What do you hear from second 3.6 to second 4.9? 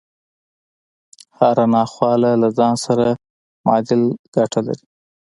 معادل ګټه لري